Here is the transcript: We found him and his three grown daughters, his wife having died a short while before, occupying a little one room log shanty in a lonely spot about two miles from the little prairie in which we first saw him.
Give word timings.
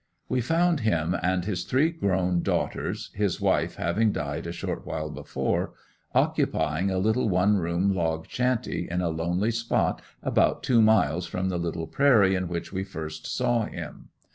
We 0.27 0.41
found 0.41 0.79
him 0.79 1.15
and 1.21 1.45
his 1.45 1.63
three 1.63 1.91
grown 1.91 2.41
daughters, 2.41 3.11
his 3.13 3.39
wife 3.39 3.75
having 3.75 4.11
died 4.11 4.47
a 4.47 4.51
short 4.51 4.83
while 4.83 5.11
before, 5.11 5.75
occupying 6.15 6.89
a 6.89 6.97
little 6.97 7.29
one 7.29 7.57
room 7.57 7.93
log 7.93 8.25
shanty 8.27 8.87
in 8.89 9.01
a 9.01 9.09
lonely 9.09 9.51
spot 9.51 10.01
about 10.23 10.63
two 10.63 10.81
miles 10.81 11.27
from 11.27 11.49
the 11.49 11.59
little 11.59 11.85
prairie 11.85 12.33
in 12.33 12.47
which 12.47 12.73
we 12.73 12.83
first 12.83 13.27
saw 13.27 13.65
him. 13.65 14.09